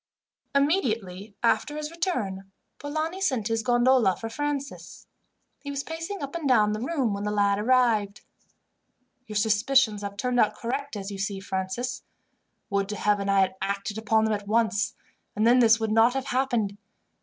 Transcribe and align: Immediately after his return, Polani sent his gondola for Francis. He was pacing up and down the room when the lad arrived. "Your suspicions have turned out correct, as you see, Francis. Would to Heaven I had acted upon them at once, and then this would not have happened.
Immediately 0.55 1.35
after 1.43 1.77
his 1.77 1.91
return, 1.91 2.51
Polani 2.79 3.21
sent 3.21 3.49
his 3.49 3.61
gondola 3.61 4.15
for 4.15 4.29
Francis. 4.29 5.05
He 5.59 5.69
was 5.69 5.83
pacing 5.83 6.23
up 6.23 6.33
and 6.33 6.49
down 6.49 6.71
the 6.73 6.79
room 6.81 7.13
when 7.13 7.23
the 7.23 7.29
lad 7.29 7.59
arrived. 7.59 8.21
"Your 9.27 9.35
suspicions 9.35 10.01
have 10.01 10.17
turned 10.17 10.39
out 10.39 10.55
correct, 10.55 10.95
as 10.95 11.11
you 11.11 11.19
see, 11.19 11.39
Francis. 11.39 12.01
Would 12.71 12.89
to 12.89 12.95
Heaven 12.95 13.29
I 13.29 13.41
had 13.41 13.55
acted 13.61 13.99
upon 13.99 14.25
them 14.25 14.33
at 14.33 14.47
once, 14.47 14.95
and 15.35 15.45
then 15.45 15.59
this 15.59 15.79
would 15.79 15.91
not 15.91 16.15
have 16.15 16.25
happened. 16.25 16.79